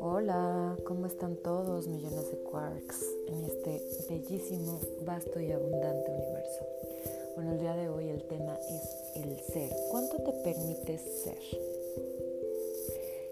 Hola, 0.00 0.76
¿cómo 0.84 1.06
están 1.06 1.36
todos 1.36 1.88
millones 1.88 2.30
de 2.30 2.36
quarks 2.38 3.02
en 3.28 3.44
este 3.44 3.82
bellísimo, 4.10 4.78
vasto 5.06 5.40
y 5.40 5.52
abundante 5.52 6.10
universo? 6.10 6.66
Bueno, 7.36 7.52
el 7.52 7.60
día 7.60 7.76
de 7.76 7.88
hoy 7.88 8.10
el 8.10 8.22
tema 8.24 8.58
es 8.68 8.82
el 9.14 9.40
ser. 9.40 9.70
¿Cuánto 9.90 10.18
te 10.18 10.32
permites 10.32 11.00
ser? 11.00 11.38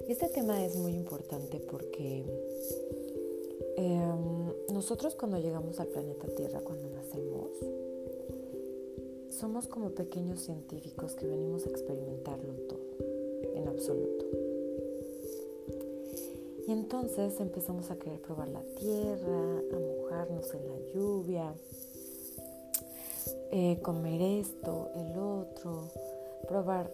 Y 0.08 0.12
este 0.12 0.28
tema 0.28 0.64
es 0.64 0.76
muy 0.76 0.94
importante 0.94 1.60
porque 1.60 2.24
em, 3.76 4.54
nosotros 4.72 5.14
cuando 5.16 5.38
llegamos 5.38 5.80
al 5.80 5.88
planeta 5.88 6.28
Tierra, 6.28 6.62
cuando 6.62 6.88
nacemos, 6.88 7.50
somos 9.38 9.66
como 9.66 9.90
pequeños 9.90 10.40
científicos 10.40 11.14
que 11.14 11.26
venimos 11.26 11.66
a 11.66 11.68
experimentarlo 11.68 12.54
todo, 12.68 12.80
en 13.54 13.68
absoluto. 13.68 14.24
Y 16.66 16.72
entonces 16.72 17.38
empezamos 17.38 17.90
a 17.90 17.96
querer 17.96 18.20
probar 18.22 18.48
la 18.48 18.62
tierra, 18.62 19.60
a 19.72 19.78
mojarnos 19.78 20.54
en 20.54 20.68
la 20.68 20.78
lluvia, 20.94 21.54
eh, 23.52 23.78
comer 23.82 24.22
esto, 24.22 24.90
el 24.94 25.18
otro, 25.18 25.90
probar 26.48 26.90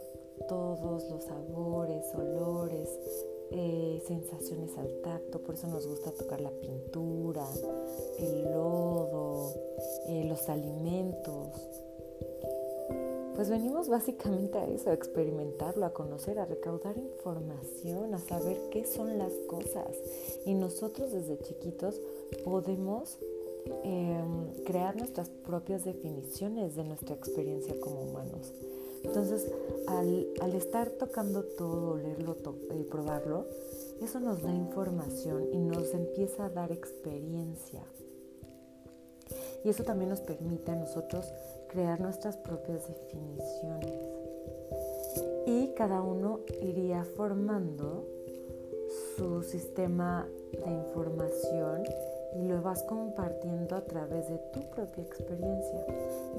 todos 0.48 1.08
los 1.10 1.22
sabores, 1.22 2.04
olores, 2.12 2.88
eh, 3.52 4.02
sensaciones 4.08 4.76
al 4.78 4.92
tacto, 5.02 5.40
por 5.42 5.54
eso 5.54 5.68
nos 5.68 5.86
gusta 5.86 6.10
tocar 6.10 6.40
la 6.40 6.50
pintura, 6.50 7.46
el 8.18 8.44
lodo, 8.50 9.54
eh, 10.08 10.24
los 10.28 10.48
alimentos. 10.48 11.81
Pues 13.34 13.48
venimos 13.48 13.88
básicamente 13.88 14.58
a 14.58 14.68
eso, 14.68 14.90
a 14.90 14.94
experimentarlo, 14.94 15.86
a 15.86 15.92
conocer, 15.92 16.38
a 16.38 16.44
recaudar 16.44 16.96
información, 16.98 18.14
a 18.14 18.18
saber 18.18 18.58
qué 18.70 18.84
son 18.84 19.18
las 19.18 19.32
cosas. 19.48 19.96
Y 20.44 20.54
nosotros 20.54 21.12
desde 21.12 21.38
chiquitos 21.38 22.00
podemos 22.44 23.18
em, 23.84 24.52
crear 24.64 24.96
nuestras 24.96 25.28
propias 25.30 25.84
definiciones 25.84 26.76
de 26.76 26.84
nuestra 26.84 27.14
experiencia 27.14 27.74
como 27.80 28.02
humanos. 28.02 28.52
Entonces, 29.02 29.50
al, 29.86 30.54
estar 30.54 30.90
tocando 30.90 31.42
todo, 31.42 31.96
leerlo, 31.96 32.36
eh, 32.70 32.86
probarlo, 32.88 33.46
eso 34.00 34.20
nos 34.20 34.42
da 34.42 34.52
información 34.52 35.48
y 35.52 35.58
nos 35.58 35.92
empieza 35.94 36.46
a 36.46 36.50
dar 36.50 36.70
experiencia. 36.70 37.82
Y 39.64 39.68
eso 39.68 39.84
también 39.84 40.10
nos 40.10 40.20
permite 40.20 40.72
a 40.72 40.76
nosotros 40.76 41.32
crear 41.72 41.98
nuestras 42.00 42.36
propias 42.36 42.86
definiciones. 42.86 43.94
Y 45.46 45.68
cada 45.74 46.02
uno 46.02 46.40
iría 46.60 47.04
formando 47.04 48.04
su 49.16 49.42
sistema 49.42 50.28
de 50.52 50.70
información 50.70 51.82
y 52.36 52.46
lo 52.46 52.60
vas 52.62 52.82
compartiendo 52.82 53.74
a 53.74 53.84
través 53.84 54.28
de 54.28 54.38
tu 54.52 54.60
propia 54.70 55.02
experiencia. 55.02 55.86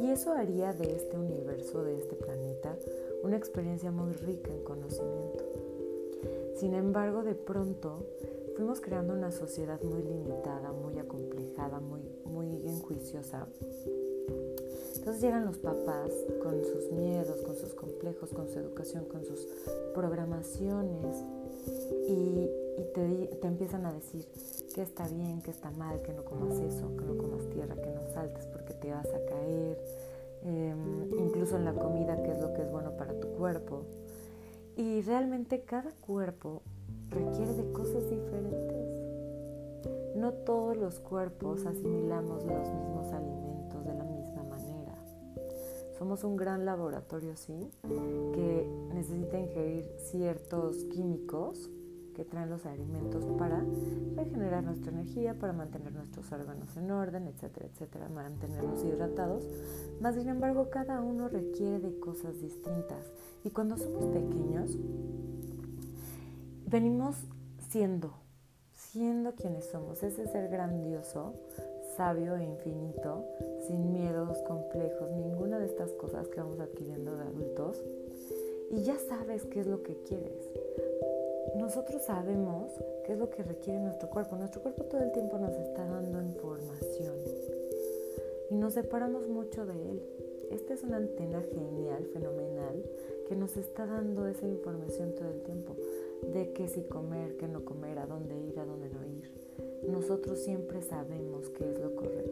Y 0.02 0.12
eso 0.12 0.34
haría 0.34 0.72
de 0.74 0.96
este 0.96 1.18
universo, 1.18 1.84
de 1.84 1.98
este 1.98 2.16
planeta, 2.16 2.76
una 3.24 3.38
experiencia 3.38 3.92
muy 3.92 4.14
rica 4.14 4.52
en 4.52 4.64
conocimiento. 4.64 5.44
Sin 6.58 6.76
embargo, 6.76 7.24
de 7.24 7.36
pronto 7.36 8.06
fuimos 8.56 8.82
creando 8.82 9.14
una 9.14 9.32
sociedad 9.32 9.82
muy 9.82 10.04
limitada, 10.04 10.72
muy 10.72 11.00
acomplejada, 11.00 11.80
muy, 11.80 12.02
muy 12.26 12.68
enjuiciosa 12.68 13.48
entonces 15.04 15.22
llegan 15.22 15.44
los 15.44 15.58
papás 15.58 16.12
con 16.42 16.64
sus 16.64 16.90
miedos, 16.94 17.42
con 17.42 17.58
sus 17.58 17.74
complejos, 17.74 18.30
con 18.30 18.48
su 18.48 18.58
educación, 18.58 19.04
con 19.04 19.26
sus 19.26 19.46
programaciones 19.94 21.18
y, 22.08 22.50
te, 22.96 23.46
empiezan 23.46 23.86
a 23.86 23.92
decir 23.92 24.26
que 24.74 24.82
está 24.82 25.06
bien, 25.10 25.42
que 25.42 25.52
está 25.52 25.72
mal, 25.72 26.02
que 26.04 26.14
no 26.14 26.24
comas 26.24 26.58
eso, 26.58 26.96
que 26.96 27.04
no 27.04 27.18
comas 27.18 27.50
tierra, 27.50 27.76
que 27.76 27.90
no 27.90 28.02
saltes 28.14 28.46
porque 28.46 28.74
te 28.76 28.92
vas 28.92 29.08
a 29.08 29.26
caer, 29.26 29.78
em, 30.44 31.12
incluso 31.20 31.58
en 31.58 31.66
la 31.66 31.74
comida, 31.74 32.24
qué 32.24 32.32
es 32.32 32.40
lo 32.40 32.54
que 32.54 32.62
es 32.62 32.72
bueno 32.72 32.96
para 32.96 33.20
tu 33.20 33.28
cuerpo. 33.34 33.84
Y 34.78 35.02
realmente 35.02 35.64
cada 35.64 35.92
cuerpo 35.92 36.62
requiere 37.10 37.54
de 37.54 37.72
cosas 37.74 38.10
diferentes. 38.10 38.88
No 40.16 40.32
todos 40.32 40.78
los 40.78 41.02
cuerpos 41.02 41.66
asimilamos 41.66 42.46
los 42.46 42.70
mismos 42.70 43.12
alimentos 43.12 43.53
somos 45.98 46.24
un 46.24 46.36
gran 46.36 46.66
laboratorio, 46.66 47.36
sí, 47.36 47.70
que 48.34 48.68
necesita 48.94 49.40
ingerir 49.40 49.86
ciertos 49.98 50.84
químicos 50.86 51.70
que 52.14 52.26
traen 52.26 52.50
los 52.50 52.66
alimentos 52.66 53.26
para 53.38 53.66
regenerar 54.16 54.64
nuestra 54.64 54.92
energía, 54.92 55.38
para 55.38 55.54
mantener 55.54 55.94
nuestros 55.94 56.32
órganos 56.32 56.76
en 56.78 56.92
orden, 56.92 57.28
etcétera, 57.28 57.68
etcétera, 57.68 58.10
mantenernos 58.10 58.84
hidratados. 58.84 59.44
Más 60.00 60.16
sin 60.16 60.30
embargo, 60.30 60.70
cada 60.70 61.02
uno 61.02 61.28
requiere 61.28 61.80
de 61.80 62.00
cosas 62.00 62.40
distintas. 62.40 63.12
Y 63.44 63.50
cuando 63.50 63.78
somos 63.78 64.06
pequeños, 64.14 64.78
venimos 66.68 67.16
siendo, 67.70 68.14
siendo 68.74 69.34
quienes 69.34 69.66
somos, 69.66 70.04
ese 70.04 70.28
ser 70.28 70.50
grandioso 70.50 71.34
sabio 71.96 72.36
e 72.36 72.44
infinito, 72.44 73.26
sin 73.68 73.92
miedos, 73.94 74.38
complejos, 74.44 75.12
ninguna 75.12 75.60
de 75.60 75.66
estas 75.66 75.92
cosas 75.94 76.28
que 76.28 76.40
vamos 76.40 76.60
adquiriendo 76.60 77.16
de 77.16 77.24
adultos. 77.24 77.84
Y 78.72 78.84
ya 78.84 78.98
sabes 78.98 79.46
qué 79.46 79.60
es 79.60 79.68
lo 79.68 79.84
que 79.84 79.96
quieres. 80.04 80.50
Nosotros 81.56 82.02
sabemos 82.04 82.72
qué 83.06 83.14
es 83.14 83.20
lo 83.20 83.30
que 83.30 83.44
requiere 83.44 83.80
nuestro 83.80 84.10
cuerpo. 84.10 84.36
Nuestro 84.36 84.62
cuerpo 84.62 84.84
todo 84.86 85.02
el 85.02 85.12
tiempo 85.12 85.38
nos 85.38 85.54
está 85.54 85.86
dando 85.86 86.22
información 86.22 87.16
y 88.50 88.56
nos 88.56 88.74
separamos 88.74 89.28
mucho 89.28 89.66
de 89.66 89.74
él. 89.74 90.02
Esta 90.52 90.74
es 90.74 90.84
una 90.84 90.98
antena 90.98 91.42
genial, 91.42 92.06
fenomenal, 92.14 92.84
que 93.28 93.36
nos 93.36 93.58
está 93.58 93.86
dando 93.86 94.28
esa 94.28 94.48
información 94.48 95.14
todo 95.16 95.30
el 95.30 95.42
tiempo 95.42 95.76
de 96.34 96.54
qué 96.54 96.68
si 96.68 96.84
comer, 96.84 97.38
qué 97.38 97.48
no 97.48 97.66
comer, 97.66 98.00
a 98.00 98.06
dónde 98.06 98.40
ir, 98.40 98.60
a 98.60 98.66
dónde 98.66 98.90
no 98.90 99.06
ir 99.06 99.44
nosotros 99.88 100.40
siempre 100.40 100.82
sabemos 100.82 101.50
qué 101.50 101.70
es 101.70 101.80
lo 101.80 101.96
correcto 101.96 102.23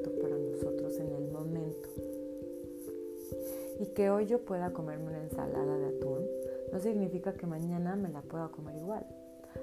que 3.93 4.09
hoy 4.09 4.25
yo 4.25 4.39
pueda 4.39 4.71
comerme 4.71 5.09
una 5.09 5.23
ensalada 5.23 5.77
de 5.77 5.87
atún 5.97 6.25
no 6.71 6.79
significa 6.79 7.33
que 7.33 7.45
mañana 7.45 7.95
me 7.95 8.09
la 8.09 8.21
pueda 8.21 8.47
comer 8.49 8.75
igual. 8.77 9.05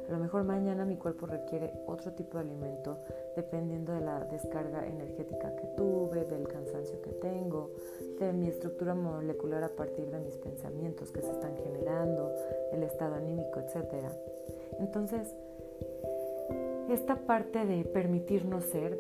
A 0.09 0.13
lo 0.13 0.19
mejor 0.19 0.45
mañana 0.45 0.85
mi 0.85 0.97
cuerpo 0.97 1.27
requiere 1.27 1.73
otro 1.87 2.13
tipo 2.13 2.37
de 2.37 2.45
alimento 2.45 2.99
dependiendo 3.37 3.93
de 3.93 4.01
la 4.01 4.25
descarga 4.25 4.87
energética 4.87 5.55
que 5.57 5.67
tuve, 5.77 6.25
del 6.25 6.47
cansancio 6.47 7.01
que 7.01 7.13
tengo, 7.13 7.73
de 8.19 8.33
mi 8.33 8.49
estructura 8.49 8.95
molecular 8.95 9.65
a 9.65 9.69
partir 9.69 10.11
de 10.11 10.19
mis 10.19 10.37
pensamientos 10.37 11.11
que 11.11 11.23
se 11.23 11.31
están 11.31 11.57
generando, 11.57 12.35
el 12.73 12.83
estado 12.83 13.15
anímico, 13.15 13.61
etc. 13.61 14.11
Entonces, 14.79 15.35
esta 16.91 17.17
parte 17.17 17.65
de 17.65 17.85
permitirnos 17.85 18.65
ser 18.65 18.99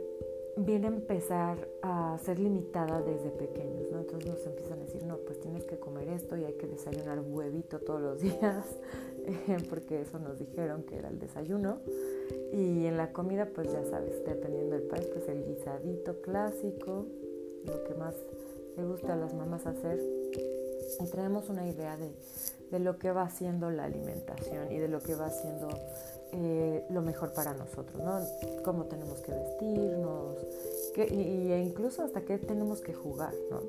viene 0.64 0.86
a 0.86 0.90
empezar 0.90 1.68
a 1.82 2.18
ser 2.18 2.38
limitada 2.38 3.00
desde 3.02 3.30
pequeños, 3.30 3.90
¿no? 3.90 4.00
Entonces 4.00 4.30
nos 4.30 4.46
empiezan 4.46 4.80
a 4.80 4.84
decir, 4.84 5.04
no, 5.04 5.16
pues 5.18 5.40
tienes 5.40 5.64
que 5.64 5.78
comer 5.78 6.08
esto 6.08 6.36
y 6.36 6.44
hay 6.44 6.54
que 6.54 6.66
desayunar 6.66 7.20
huevito 7.20 7.78
todos 7.80 8.00
los 8.00 8.20
días, 8.20 8.66
porque 9.68 10.02
eso 10.02 10.18
nos 10.18 10.38
dijeron 10.38 10.82
que 10.82 10.96
era 10.96 11.08
el 11.08 11.18
desayuno. 11.18 11.80
Y 12.52 12.86
en 12.86 12.96
la 12.96 13.12
comida, 13.12 13.46
pues 13.54 13.72
ya 13.72 13.84
sabes, 13.84 14.24
dependiendo 14.24 14.76
del 14.76 14.84
país, 14.84 15.06
pues 15.06 15.28
el 15.28 15.44
guisadito 15.44 16.20
clásico, 16.22 17.06
lo 17.64 17.84
que 17.84 17.94
más 17.94 18.14
le 18.76 18.84
gusta 18.84 19.14
a 19.14 19.16
las 19.16 19.34
mamás 19.34 19.66
hacer. 19.66 20.00
Y 21.00 21.06
traemos 21.06 21.48
una 21.48 21.66
idea 21.66 21.96
de, 21.96 22.12
de 22.70 22.78
lo 22.78 22.98
que 22.98 23.10
va 23.12 23.28
siendo 23.30 23.70
la 23.70 23.84
alimentación 23.84 24.70
y 24.72 24.78
de 24.78 24.88
lo 24.88 25.00
que 25.00 25.14
va 25.14 25.30
siendo 25.30 25.68
eh, 26.32 26.84
lo 26.90 27.00
mejor 27.00 27.32
para 27.32 27.54
nosotros, 27.54 28.02
¿no? 28.02 28.20
Cómo 28.62 28.84
tenemos 28.84 29.20
que 29.20 29.32
vestirnos, 29.32 30.36
y, 30.96 31.52
e 31.52 31.62
incluso 31.62 32.02
hasta 32.02 32.20
qué 32.22 32.38
tenemos 32.38 32.80
que 32.80 32.92
jugar, 32.92 33.32
¿no? 33.50 33.62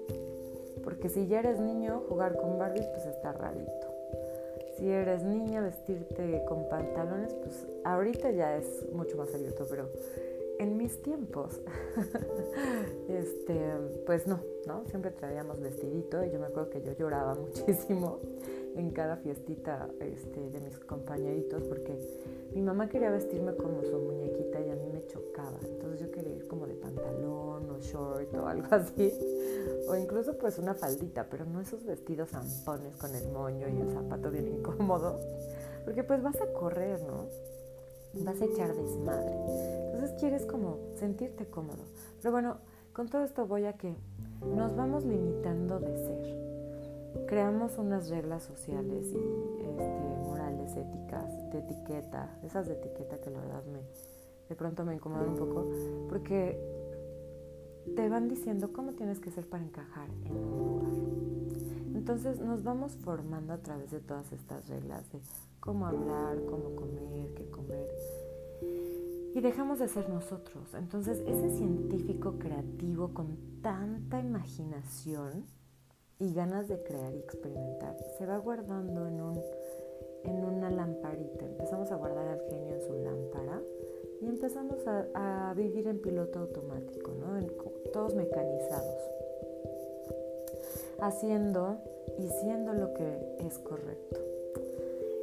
Porque 0.83 1.09
si 1.09 1.27
ya 1.27 1.39
eres 1.39 1.59
niño, 1.59 2.03
jugar 2.09 2.35
con 2.35 2.57
Barbie 2.57 2.85
pues 2.93 3.05
está 3.05 3.31
rarito. 3.31 3.87
Si 4.77 4.89
eres 4.89 5.23
niña, 5.23 5.61
vestirte 5.61 6.43
con 6.47 6.67
pantalones, 6.69 7.33
pues 7.33 7.67
ahorita 7.83 8.31
ya 8.31 8.57
es 8.57 8.85
mucho 8.93 9.17
más 9.17 9.33
abierto, 9.33 9.65
pero 9.69 9.89
en 10.59 10.75
mis 10.75 11.01
tiempos, 11.01 11.61
este, 13.07 13.73
pues 14.05 14.27
no, 14.27 14.41
¿no? 14.67 14.85
Siempre 14.87 15.11
traíamos 15.11 15.61
vestidito 15.61 16.23
y 16.25 16.31
yo 16.31 16.39
me 16.39 16.47
acuerdo 16.47 16.69
que 16.69 16.81
yo 16.81 16.91
lloraba 16.91 17.33
muchísimo 17.39 18.19
en 18.75 18.91
cada 18.91 19.15
fiestita 19.17 19.89
este, 20.01 20.49
de 20.49 20.59
mis 20.59 20.77
compañeritos 20.79 21.63
porque 21.63 21.97
mi 22.53 22.61
mamá 22.61 22.89
quería 22.89 23.09
vestirme 23.09 23.55
como 23.55 23.81
su 23.83 23.97
muñequita 23.99 24.59
y 24.59 24.69
a 24.69 24.75
mí 24.75 24.89
me 24.91 25.05
chocaba. 25.07 25.57
Entonces 25.63 26.01
yo 26.01 26.11
quería 26.11 26.35
ir 26.35 26.47
como 26.47 26.67
de 26.67 26.75
pantalón 26.75 27.69
o 27.69 27.79
short 27.79 28.33
o 28.35 28.45
algo 28.45 28.67
así. 28.71 29.13
O 29.87 29.95
incluso 29.95 30.37
pues 30.37 30.59
una 30.59 30.73
faldita, 30.73 31.27
pero 31.29 31.45
no 31.45 31.61
esos 31.61 31.85
vestidos 31.85 32.31
zampones 32.31 32.97
con 32.97 33.15
el 33.15 33.31
moño 33.31 33.67
y 33.69 33.79
el 33.79 33.91
zapato 33.91 34.29
bien 34.29 34.47
incómodo. 34.47 35.19
Porque 35.85 36.03
pues 36.03 36.21
vas 36.21 36.39
a 36.41 36.51
correr, 36.51 37.01
¿no? 37.03 37.27
Vas 38.13 38.41
a 38.41 38.45
echar 38.45 38.75
desmadre. 38.75 39.33
Entonces 39.85 40.11
quieres 40.19 40.45
como 40.45 40.77
sentirte 40.95 41.45
cómodo. 41.47 41.83
Pero 42.21 42.31
bueno, 42.31 42.57
con 42.93 43.07
todo 43.07 43.23
esto 43.23 43.47
voy 43.47 43.65
a 43.65 43.73
que 43.73 43.95
nos 44.55 44.75
vamos 44.75 45.05
limitando 45.05 45.79
de 45.79 45.95
ser. 45.97 47.25
Creamos 47.27 47.77
unas 47.77 48.09
reglas 48.09 48.43
sociales 48.43 49.07
y 49.11 49.61
este, 49.61 50.17
morales, 50.23 50.75
éticas, 50.75 51.51
de 51.51 51.59
etiqueta, 51.59 52.37
esas 52.43 52.67
de 52.67 52.73
etiqueta 52.73 53.19
que 53.19 53.29
la 53.29 53.39
verdad 53.39 53.63
me, 53.65 53.79
de 54.47 54.55
pronto 54.55 54.85
me 54.85 54.95
incomodan 54.95 55.29
un 55.29 55.35
poco, 55.35 55.67
porque 56.07 56.59
te 57.95 58.09
van 58.09 58.27
diciendo 58.27 58.71
cómo 58.73 58.93
tienes 58.93 59.19
que 59.19 59.31
ser 59.31 59.47
para 59.47 59.63
encajar 59.63 60.09
en 60.25 60.35
un 60.35 60.67
lugar. 60.67 60.91
Entonces 61.95 62.39
nos 62.39 62.63
vamos 62.63 62.95
formando 62.97 63.53
a 63.53 63.57
través 63.57 63.91
de 63.91 63.99
todas 63.99 64.31
estas 64.31 64.67
reglas 64.67 65.11
de 65.11 65.19
cómo 65.59 65.87
hablar, 65.87 66.43
cómo 66.45 66.75
comer, 66.75 67.33
qué 67.35 67.49
comer 67.49 67.89
y 69.33 69.41
dejamos 69.41 69.79
de 69.79 69.87
ser 69.87 70.09
nosotros. 70.09 70.73
Entonces 70.73 71.21
ese 71.25 71.49
científico 71.51 72.37
creativo 72.39 73.13
con 73.13 73.37
tanta 73.61 74.19
imaginación 74.19 75.45
y 76.19 76.33
ganas 76.33 76.67
de 76.67 76.81
crear 76.83 77.13
y 77.13 77.19
experimentar 77.19 77.95
se 78.17 78.25
va 78.25 78.37
guardando 78.37 79.07
en, 79.07 79.21
un, 79.21 79.41
en 80.23 80.43
una 80.43 80.69
lamparita. 80.69 81.45
Empezamos 81.45 81.91
a 81.91 81.95
guardar 81.95 82.27
al 82.27 82.41
genio 82.49 82.75
en 82.75 82.81
su 82.81 82.93
lámpara 82.93 83.61
y 84.21 84.27
empezamos 84.27 84.79
a, 84.85 85.53
vivir 85.55 85.87
en 85.87 85.99
piloto 85.99 86.39
automático, 86.39 87.11
¿no? 87.13 87.39
todos 87.91 88.13
mecanizados, 88.13 89.01
haciendo 91.01 91.77
y 92.17 92.27
siendo 92.27 92.73
lo 92.73 92.93
que 92.93 93.37
es 93.39 93.57
correcto. 93.59 94.28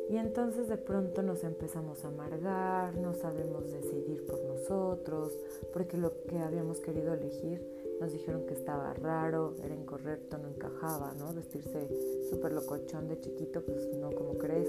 Y 0.09 0.17
entonces 0.17 0.69
de 0.69 0.77
pronto 0.77 1.23
nos 1.23 1.43
empezamos 1.43 2.05
a 2.05 2.09
amargar, 2.09 2.97
no 2.97 3.15
sabemos 3.15 3.71
decidir 3.73 4.25
por 4.25 4.43
nosotros, 4.45 5.37
porque 5.73 5.97
lo 5.97 6.13
que 6.27 6.39
habíamos 6.39 6.81
querido 6.81 7.13
elegir 7.15 7.61
nos 8.01 8.13
dijeron 8.13 8.47
que 8.47 8.55
estaba 8.55 8.93
raro, 8.95 9.55
era 9.65 9.75
incorrecto, 9.75 10.39
no 10.39 10.49
encajaba, 10.49 11.13
¿no? 11.19 11.33
Vestirse 11.33 11.89
súper 12.31 12.53
locochón 12.53 13.09
de 13.09 13.21
chiquito, 13.21 13.63
pues 13.65 13.89
no, 13.99 14.13
como 14.13 14.35
crees? 14.39 14.69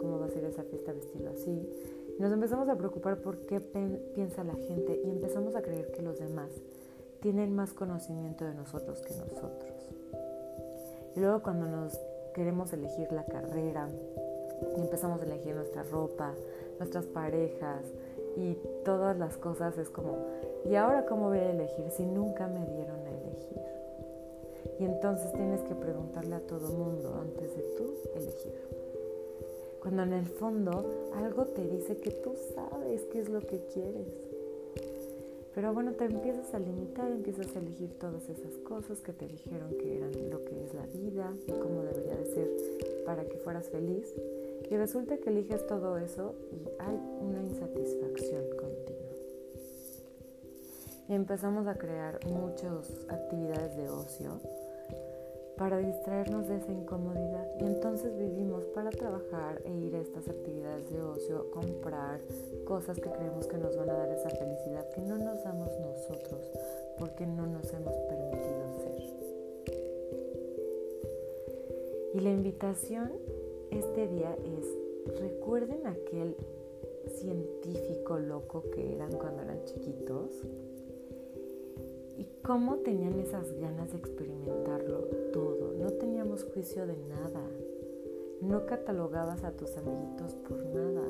¿Cómo 0.00 0.18
va 0.18 0.26
a 0.26 0.30
ser 0.30 0.44
esa 0.44 0.62
fiesta 0.62 0.92
vestido 0.92 1.30
así? 1.30 1.68
Y 2.18 2.22
nos 2.22 2.32
empezamos 2.32 2.68
a 2.68 2.76
preocupar 2.76 3.20
por 3.20 3.46
qué 3.46 3.60
piensa 3.60 4.42
la 4.42 4.54
gente 4.54 5.02
y 5.04 5.10
empezamos 5.10 5.54
a 5.54 5.62
creer 5.62 5.90
que 5.90 6.02
los 6.02 6.18
demás 6.18 6.50
tienen 7.20 7.54
más 7.54 7.74
conocimiento 7.74 8.44
de 8.44 8.54
nosotros 8.54 9.00
que 9.02 9.14
nosotros. 9.14 9.90
Y 11.16 11.20
luego 11.20 11.42
cuando 11.42 11.66
nos 11.66 11.98
queremos 12.32 12.72
elegir 12.72 13.10
la 13.12 13.24
carrera, 13.24 13.88
y 14.76 14.80
empezamos 14.80 15.20
a 15.20 15.24
elegir 15.24 15.54
nuestra 15.54 15.82
ropa, 15.84 16.34
nuestras 16.78 17.06
parejas 17.06 17.84
y 18.36 18.56
todas 18.84 19.18
las 19.18 19.36
cosas. 19.36 19.76
Es 19.78 19.88
como, 19.90 20.16
¿y 20.64 20.74
ahora 20.74 21.06
cómo 21.06 21.28
voy 21.28 21.38
a 21.38 21.50
elegir 21.50 21.90
si 21.90 22.04
nunca 22.04 22.46
me 22.46 22.64
dieron 22.66 22.98
a 23.00 23.10
elegir? 23.10 23.58
Y 24.78 24.84
entonces 24.84 25.32
tienes 25.32 25.60
que 25.62 25.74
preguntarle 25.74 26.36
a 26.36 26.40
todo 26.40 26.68
mundo 26.70 27.14
antes 27.20 27.56
de 27.56 27.62
tú 27.76 27.94
elegir. 28.14 28.52
Cuando 29.80 30.02
en 30.02 30.12
el 30.12 30.26
fondo 30.26 30.84
algo 31.16 31.46
te 31.46 31.66
dice 31.66 31.96
que 31.96 32.10
tú 32.10 32.34
sabes 32.54 33.02
qué 33.12 33.20
es 33.20 33.28
lo 33.28 33.40
que 33.40 33.60
quieres. 33.72 34.06
Pero 35.54 35.72
bueno, 35.72 35.92
te 35.92 36.04
empiezas 36.04 36.54
a 36.54 36.58
limitar, 36.58 37.10
empiezas 37.10 37.54
a 37.56 37.58
elegir 37.58 37.90
todas 37.98 38.28
esas 38.28 38.52
cosas 38.58 39.00
que 39.00 39.12
te 39.12 39.26
dijeron 39.26 39.70
que 39.78 39.96
eran 39.96 40.12
lo 40.30 40.44
que 40.44 40.64
es 40.64 40.74
la 40.74 40.86
vida 40.86 41.32
y 41.46 41.52
cómo 41.52 41.82
debería 41.82 42.16
de 42.16 42.26
ser 42.26 42.48
para 43.04 43.24
que 43.24 43.38
fueras 43.38 43.68
feliz. 43.68 44.14
Y 44.70 44.76
resulta 44.76 45.16
que 45.18 45.30
eliges 45.30 45.66
todo 45.66 45.98
eso 45.98 46.34
y 46.52 46.68
hay 46.78 46.96
una 47.20 47.42
insatisfacción 47.42 48.44
continua. 48.50 49.08
Y 51.08 51.14
empezamos 51.14 51.66
a 51.66 51.74
crear 51.74 52.20
muchas 52.26 52.90
actividades 53.08 53.76
de 53.76 53.88
ocio 53.88 54.40
para 55.56 55.78
distraernos 55.78 56.46
de 56.48 56.56
esa 56.56 56.72
incomodidad. 56.72 57.46
Y 57.60 57.64
entonces 57.64 58.16
vivimos 58.16 58.64
para 58.66 58.90
trabajar 58.90 59.60
e 59.64 59.72
ir 59.74 59.96
a 59.96 60.00
estas 60.00 60.28
actividades 60.28 60.88
de 60.90 61.02
ocio, 61.02 61.50
comprar 61.50 62.20
cosas 62.64 62.98
que 62.98 63.10
creemos 63.10 63.46
que 63.46 63.58
nos 63.58 63.76
van 63.76 63.90
a 63.90 63.94
dar 63.94 64.08
esa 64.10 64.30
felicidad 64.30 64.88
que 64.90 65.00
no 65.00 65.16
nos 65.18 65.42
damos 65.42 65.70
nosotros 65.80 66.52
porque 66.98 67.26
no 67.26 67.46
nos 67.46 67.72
hemos 67.72 67.96
permitido 67.96 68.68
ser. 68.78 68.98
Y 72.14 72.20
la 72.20 72.30
invitación 72.30 73.12
este 73.70 74.08
día 74.08 74.36
es, 74.44 75.18
recuerden 75.20 75.86
aquel 75.86 76.36
científico 77.08 78.18
loco 78.18 78.64
que 78.70 78.94
eran 78.94 79.12
cuando 79.12 79.42
eran 79.42 79.64
chiquitos 79.64 80.42
y 82.16 82.26
cómo 82.42 82.76
tenían 82.78 83.18
esas 83.20 83.52
ganas 83.60 83.92
de 83.92 83.98
experimentarlo 83.98 85.00
todo. 85.32 85.72
No 85.78 85.90
teníamos 85.92 86.44
juicio 86.44 86.86
de 86.86 86.96
nada. 86.96 87.42
No 88.42 88.66
catalogabas 88.66 89.44
a 89.44 89.52
tus 89.52 89.76
amiguitos 89.76 90.34
por 90.34 90.64
nada. 90.66 91.08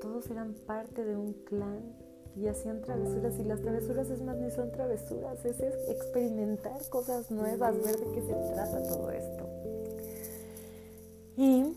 Todos 0.00 0.30
eran 0.30 0.54
parte 0.66 1.04
de 1.04 1.16
un 1.16 1.32
clan 1.32 1.96
y 2.36 2.46
hacían 2.46 2.80
travesuras 2.80 3.38
y 3.38 3.44
las 3.44 3.60
travesuras 3.60 4.10
es 4.10 4.22
más 4.22 4.36
ni 4.38 4.50
son 4.50 4.70
travesuras, 4.70 5.44
es 5.44 5.60
experimentar 5.60 6.88
cosas 6.88 7.30
nuevas, 7.30 7.76
ver 7.84 7.96
de 7.98 8.12
qué 8.12 8.22
se 8.22 8.34
trata 8.54 8.82
todo 8.88 9.10
esto. 9.10 9.79
Y 11.36 11.76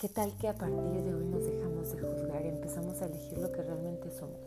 qué 0.00 0.08
tal 0.08 0.36
que 0.38 0.48
a 0.48 0.54
partir 0.54 1.02
de 1.02 1.14
hoy 1.14 1.24
nos 1.26 1.44
dejamos 1.44 1.92
de 1.92 1.98
juzgar 1.98 2.44
y 2.44 2.48
empezamos 2.48 3.00
a 3.00 3.06
elegir 3.06 3.38
lo 3.38 3.52
que 3.52 3.62
realmente 3.62 4.10
somos. 4.10 4.40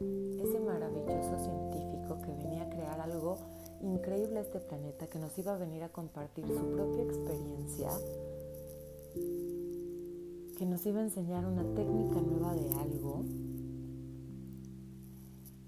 Ese 0.00 0.60
maravilloso 0.60 1.38
científico 1.38 2.20
que 2.22 2.32
venía 2.32 2.62
a 2.62 2.70
crear 2.70 3.00
algo 3.00 3.38
increíble 3.82 4.38
a 4.38 4.42
este 4.42 4.60
planeta, 4.60 5.06
que 5.08 5.18
nos 5.18 5.36
iba 5.38 5.54
a 5.54 5.58
venir 5.58 5.82
a 5.82 5.88
compartir 5.90 6.46
su 6.46 6.70
propia 6.70 7.02
experiencia, 7.02 7.90
que 10.56 10.66
nos 10.66 10.86
iba 10.86 11.00
a 11.00 11.04
enseñar 11.04 11.44
una 11.44 11.64
técnica 11.74 12.20
nueva 12.20 12.54
de 12.54 12.70
algo. 12.74 13.24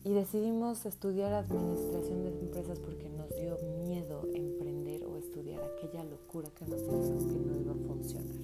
Y 0.05 0.13
decidimos 0.15 0.87
estudiar 0.87 1.33
administración 1.33 2.23
de 2.23 2.29
empresas 2.29 2.79
porque 2.79 3.09
nos 3.11 3.29
dio 3.37 3.59
miedo 3.85 4.23
aquella 5.77 6.05
locura 6.05 6.49
que 6.59 6.65
nos 6.65 6.81
dijeron 6.81 7.19
que 7.29 7.35
no 7.35 7.61
iba 7.61 7.73
a 7.73 7.87
funcionar. 7.87 8.37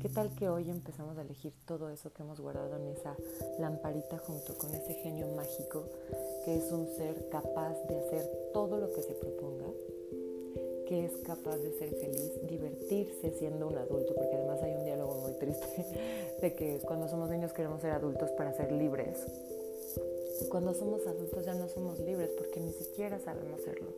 ¿Qué 0.00 0.08
tal 0.08 0.34
que 0.34 0.48
hoy 0.48 0.70
empezamos 0.70 1.18
a 1.18 1.22
elegir 1.22 1.52
todo 1.66 1.90
eso 1.90 2.10
que 2.12 2.22
hemos 2.22 2.40
guardado 2.40 2.76
en 2.76 2.88
esa 2.88 3.14
lamparita 3.58 4.16
junto 4.16 4.56
con 4.56 4.74
ese 4.74 4.94
genio 4.94 5.26
mágico 5.36 5.84
que 6.44 6.56
es 6.56 6.72
un 6.72 6.86
ser 6.96 7.28
capaz 7.28 7.74
de 7.86 7.98
hacer 7.98 8.50
todo 8.54 8.78
lo 8.78 8.90
que 8.94 9.02
se 9.02 9.12
proponga, 9.12 9.66
que 10.88 11.04
es 11.04 11.12
capaz 11.18 11.58
de 11.58 11.78
ser 11.78 11.90
feliz, 11.90 12.48
divertirse 12.48 13.32
siendo 13.38 13.68
un 13.68 13.76
adulto, 13.76 14.14
porque 14.14 14.36
además 14.36 14.62
hay 14.62 14.72
un 14.72 14.84
diálogo 14.84 15.16
muy 15.16 15.32
triste 15.32 15.86
de 16.40 16.54
que 16.54 16.78
cuando 16.78 17.08
somos 17.08 17.28
niños 17.28 17.52
queremos 17.52 17.82
ser 17.82 17.90
adultos 17.90 18.30
para 18.30 18.54
ser 18.54 18.72
libres. 18.72 19.18
Cuando 20.48 20.72
somos 20.72 21.06
adultos 21.06 21.44
ya 21.44 21.54
no 21.54 21.68
somos 21.68 22.00
libres 22.00 22.30
porque 22.38 22.58
ni 22.60 22.72
siquiera 22.72 23.20
sabemos 23.20 23.60
serlo. 23.60 23.90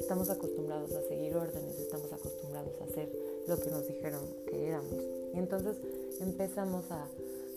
Estamos 0.00 0.30
acostumbrados 0.30 0.92
a 0.92 1.02
seguir 1.02 1.36
órdenes, 1.36 1.78
estamos 1.78 2.12
acostumbrados 2.12 2.80
a 2.80 2.84
hacer 2.84 3.08
lo 3.46 3.58
que 3.58 3.70
nos 3.70 3.86
dijeron 3.86 4.24
que 4.46 4.68
éramos. 4.68 4.94
Y 5.32 5.38
entonces 5.38 5.76
empezamos 6.20 6.90
a 6.90 7.08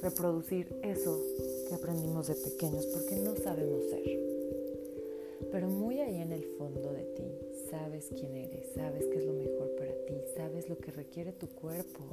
reproducir 0.01 0.67
eso 0.84 1.20
que 1.67 1.75
aprendimos 1.75 2.27
de 2.27 2.36
pequeños 2.36 2.86
porque 2.88 3.15
no 3.15 3.36
sabemos 3.36 3.84
ser. 3.89 4.20
Pero 5.51 5.67
muy 5.67 6.00
ahí 6.00 6.22
en 6.22 6.32
el 6.32 6.44
fondo 6.58 6.91
de 6.91 7.03
ti 7.03 7.48
sabes 7.70 8.10
quién 8.15 8.36
eres, 8.36 8.74
sabes 8.74 9.06
qué 9.08 9.17
es 9.17 9.25
lo 9.25 9.34
mejor 9.34 9.75
para 9.75 9.94
ti, 10.06 10.15
sabes 10.36 10.70
lo 10.70 10.77
que 10.77 10.91
requiere 10.91 11.32
tu 11.34 11.48
cuerpo. 11.48 12.03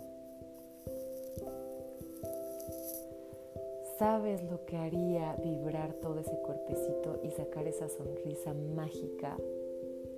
Sabes 3.99 4.43
lo 4.51 4.65
que 4.67 4.77
haría 4.77 5.37
vibrar 5.37 5.95
todo 5.95 6.19
ese 6.19 6.37
cuerpecito 6.39 7.21
y 7.23 7.31
sacar 7.31 7.69
esa 7.69 7.89
sonrisa 7.89 8.53
mágica 8.53 9.37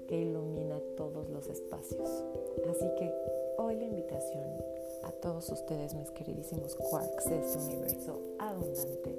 que 0.07 0.21
ilumina 0.23 0.81
todos 0.97 1.29
los 1.31 1.49
espacios. 1.49 2.09
Así 2.69 2.87
que 2.99 3.13
hoy 3.59 3.77
la 3.77 3.85
invitación 3.85 4.45
a 5.05 5.13
todos 5.13 5.51
ustedes, 5.51 5.95
mis 5.95 6.11
queridísimos 6.11 6.75
quarks 6.75 7.29
de 7.31 7.39
este 7.39 7.59
universo 7.59 8.21
abundante 8.39 9.17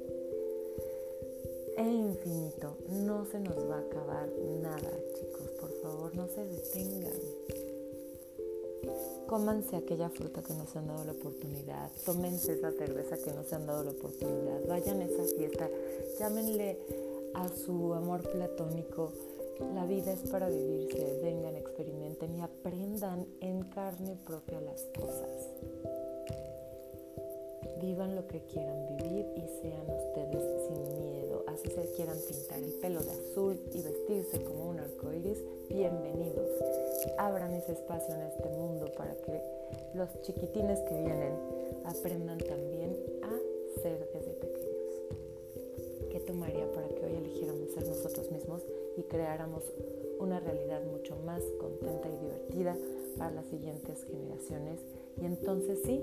e 1.77 1.83
infinito, 1.83 2.75
no 2.89 3.25
se 3.25 3.39
nos 3.39 3.57
va 3.69 3.77
a 3.77 3.81
acabar 3.81 4.29
nada, 4.61 4.91
chicos. 5.13 5.49
Por 5.59 5.71
favor, 5.81 6.15
no 6.15 6.27
se 6.27 6.45
detengan. 6.45 7.13
cómanse 9.27 9.75
aquella 9.75 10.09
fruta 10.09 10.41
que 10.41 10.53
no 10.53 10.65
se 10.65 10.79
han 10.79 10.87
dado 10.87 11.03
la 11.03 11.11
oportunidad, 11.11 11.91
tómense 12.05 12.53
esa 12.53 12.71
cerveza 12.71 13.17
que 13.17 13.31
no 13.31 13.43
se 13.43 13.55
han 13.55 13.67
dado 13.67 13.83
la 13.83 13.91
oportunidad, 13.91 14.65
vayan 14.67 15.01
a 15.01 15.05
esa 15.05 15.23
fiesta, 15.35 15.69
llámenle 16.17 16.79
a 17.33 17.49
su 17.49 17.93
amor 17.93 18.23
platónico. 18.23 19.11
La 19.59 19.85
vida 19.85 20.13
es 20.13 20.29
para 20.29 20.49
vivirse, 20.49 21.19
vengan, 21.23 21.55
experimenten 21.55 22.35
y 22.35 22.41
aprendan 22.41 23.25
en 23.41 23.63
carne 23.63 24.15
propia 24.23 24.61
las 24.61 24.83
cosas. 24.95 25.31
Vivan 27.81 28.15
lo 28.15 28.27
que 28.27 28.41
quieran 28.41 28.85
vivir 28.97 29.25
y 29.35 29.41
sean 29.61 29.87
ustedes 29.89 30.43
sin 30.67 30.99
miedo. 30.99 31.43
Así 31.47 31.69
se 31.69 31.91
quieran 31.95 32.17
pintar 32.27 32.59
el 32.59 32.71
pelo 32.73 33.01
de 33.01 33.11
azul 33.11 33.59
y 33.73 33.81
vestirse 33.81 34.43
como 34.43 34.69
un 34.69 34.79
arco 34.79 35.11
iris, 35.11 35.43
bienvenidos. 35.69 36.49
Abran 37.17 37.53
ese 37.53 37.71
espacio 37.71 38.13
en 38.13 38.21
este 38.21 38.49
mundo 38.49 38.91
para 38.95 39.15
que 39.15 39.41
los 39.95 40.21
chiquitines 40.21 40.79
que 40.81 41.01
vienen 41.01 41.33
aprendan 41.83 42.37
también 42.37 42.95
a 43.23 43.81
ser 43.81 44.07
desde 44.13 44.33
pequeños. 44.33 44.67
¿Qué 46.11 46.19
tomaría 46.19 46.71
para 46.73 46.89
que 46.89 47.05
hoy 47.05 47.15
eligiéramos 47.15 47.71
ser 47.71 47.87
nosotros 47.87 48.29
mismos 48.31 48.61
y 48.97 49.03
creáramos 49.03 49.63
una 50.19 50.39
realidad 50.39 50.83
mucho 50.83 51.15
más 51.25 51.41
contenta 51.59 52.09
y 52.09 52.17
divertida 52.17 52.75
para 53.17 53.31
las 53.31 53.45
siguientes 53.45 54.03
generaciones? 54.03 54.79
Y 55.21 55.25
entonces 55.25 55.79
sí, 55.85 56.01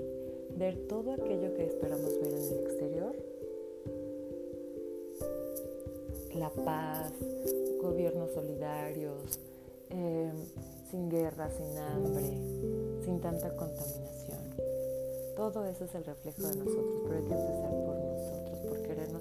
ver 0.57 0.87
todo 0.87 1.11
aquello 1.11 1.53
que 1.53 1.65
esperamos 1.65 2.17
ver 2.19 2.33
en 2.33 2.43
el 2.43 2.59
exterior, 2.65 3.15
la 6.35 6.49
paz, 6.49 7.13
gobiernos 7.81 8.31
solidarios, 8.31 9.39
em, 9.89 10.35
sin 10.89 11.09
guerra, 11.09 11.49
sin 11.49 11.77
hambre, 11.77 12.37
sin 13.03 13.19
tanta 13.21 13.55
contaminación. 13.55 14.39
Todo 15.35 15.65
eso 15.65 15.85
es 15.85 15.95
el 15.95 16.05
reflejo 16.05 16.41
de 16.43 16.55
nosotros, 16.55 17.01
pero 17.03 17.15
hay 17.15 17.23
que 17.23 17.33
empezar 17.33 17.71
por 17.85 18.04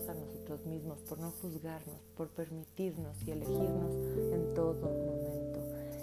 querernos 0.04 0.08
a 0.08 0.14
nosotros 0.14 0.66
mismos, 0.66 0.98
por 1.00 1.18
no 1.18 1.30
juzgarnos, 1.30 2.00
por 2.16 2.28
permitirnos 2.28 3.16
y 3.26 3.30
elegirnos 3.30 3.94
en 4.32 4.54
todo 4.54 4.74
momento. 4.74 5.60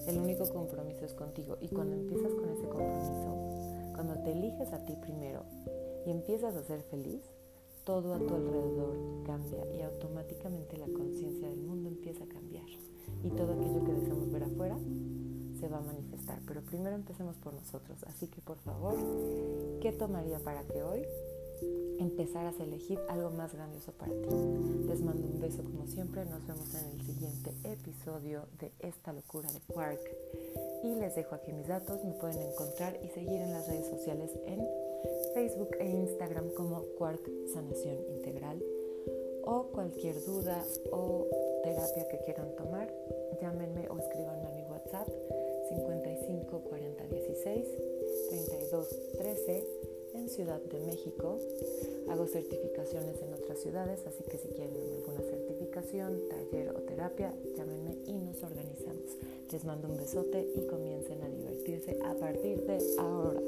El 0.07 0.17
único 0.17 0.49
compromiso 0.49 1.05
es 1.05 1.13
contigo 1.13 1.57
y 1.61 1.67
cuando 1.67 1.95
empiezas 1.95 2.33
con 2.33 2.49
ese 2.49 2.67
compromiso, 2.67 3.93
cuando 3.93 4.15
te 4.23 4.31
eliges 4.31 4.73
a 4.73 4.83
ti 4.85 4.95
primero 5.01 5.43
y 6.05 6.11
empiezas 6.11 6.55
a 6.55 6.63
ser 6.63 6.81
feliz, 6.83 7.21
todo 7.83 8.13
a 8.13 8.19
tu 8.19 8.33
alrededor 8.33 9.23
cambia 9.25 9.65
y 9.73 9.81
automáticamente 9.81 10.77
la 10.77 10.87
conciencia 10.87 11.47
del 11.47 11.61
mundo 11.61 11.89
empieza 11.89 12.23
a 12.23 12.27
cambiar. 12.27 12.67
Y 13.23 13.29
todo 13.29 13.53
aquello 13.53 13.83
que 13.83 13.93
deseamos 13.93 14.31
ver 14.31 14.43
afuera 14.43 14.77
se 15.59 15.67
va 15.67 15.77
a 15.77 15.81
manifestar. 15.81 16.39
Pero 16.47 16.61
primero 16.61 16.95
empecemos 16.95 17.35
por 17.37 17.53
nosotros. 17.53 18.03
Así 18.07 18.27
que 18.27 18.41
por 18.41 18.57
favor, 18.57 18.95
¿qué 19.81 19.91
tomaría 19.91 20.39
para 20.39 20.63
que 20.63 20.81
hoy 20.81 21.05
empezaras 21.99 22.59
a 22.59 22.63
elegir 22.63 22.99
algo 23.09 23.29
más 23.31 23.53
grandioso 23.53 23.91
para 23.93 24.11
ti? 24.11 24.35
Les 24.87 25.01
mando 25.01 25.27
un 25.27 25.39
beso 25.39 25.63
como 25.63 25.87
siempre. 25.87 26.25
Nos 26.25 26.45
vemos 26.45 26.73
en 26.75 26.99
el 26.99 27.05
siguiente 27.05 27.53
episodio 27.63 28.45
de 28.59 28.71
esta 28.79 29.13
locura 29.13 29.49
de 29.51 29.59
Quark. 29.73 30.01
Y 30.83 30.95
les 30.95 31.15
dejo 31.15 31.35
aquí 31.35 31.53
mis 31.53 31.67
datos, 31.67 32.03
me 32.03 32.13
pueden 32.13 32.41
encontrar 32.41 32.97
y 33.03 33.07
seguir 33.09 33.41
en 33.41 33.51
las 33.51 33.67
redes 33.67 33.87
sociales 33.87 34.31
en 34.45 34.67
Facebook 35.33 35.75
e 35.79 35.89
Instagram 35.89 36.49
como 36.55 36.81
Quark 36.97 37.21
Sanación 37.53 37.97
Integral. 38.09 38.61
O 39.43 39.63
cualquier 39.71 40.23
duda 40.23 40.63
o 40.91 41.27
terapia 41.63 42.07
que 42.07 42.19
quieran 42.25 42.55
tomar, 42.55 42.93
llámenme 43.41 43.87
o 43.89 43.97
escriban 43.97 44.45
a 44.45 44.51
mi 44.51 44.63
WhatsApp 44.63 45.07
55 45.69 46.59
40 46.61 47.07
16 47.07 47.65
32 48.29 48.87
13 49.17 49.57
en 49.57 49.90
Ciudad 50.31 50.61
de 50.61 50.79
México. 50.79 51.39
Hago 52.09 52.25
certificaciones 52.25 53.21
en 53.21 53.33
otras 53.33 53.59
ciudades, 53.59 53.99
así 54.07 54.23
que 54.23 54.37
si 54.37 54.47
quieren 54.47 54.77
alguna 54.95 55.21
certificación, 55.21 56.21
taller 56.29 56.69
o 56.69 56.79
terapia, 56.83 57.33
llámenme 57.57 57.97
y 58.05 58.13
nos 58.13 58.41
organizamos. 58.41 59.17
Les 59.51 59.65
mando 59.65 59.89
un 59.89 59.97
besote 59.97 60.47
y 60.55 60.65
comiencen 60.67 61.21
a 61.21 61.29
divertirse 61.29 61.99
a 62.05 62.13
partir 62.15 62.65
de 62.65 62.79
ahora. 62.97 63.41